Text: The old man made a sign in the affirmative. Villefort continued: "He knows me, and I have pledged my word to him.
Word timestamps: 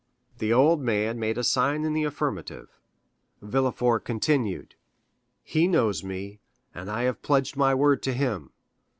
The 0.39 0.51
old 0.51 0.81
man 0.81 1.19
made 1.19 1.37
a 1.37 1.43
sign 1.43 1.85
in 1.85 1.93
the 1.93 2.05
affirmative. 2.05 2.79
Villefort 3.39 4.03
continued: 4.03 4.73
"He 5.43 5.67
knows 5.67 6.03
me, 6.03 6.39
and 6.73 6.89
I 6.89 7.03
have 7.03 7.21
pledged 7.21 7.55
my 7.55 7.75
word 7.75 8.01
to 8.01 8.13
him. 8.13 8.49